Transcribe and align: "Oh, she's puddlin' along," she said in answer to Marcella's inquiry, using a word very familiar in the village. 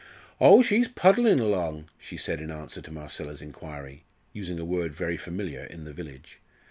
"Oh, 0.39 0.63
she's 0.63 0.87
puddlin' 0.87 1.39
along," 1.39 1.87
she 1.99 2.17
said 2.17 2.41
in 2.41 2.49
answer 2.49 2.81
to 2.81 2.91
Marcella's 2.91 3.39
inquiry, 3.39 4.03
using 4.33 4.57
a 4.59 4.65
word 4.65 4.95
very 4.95 5.15
familiar 5.15 5.63
in 5.65 5.83
the 5.83 5.93
village. 5.93 6.39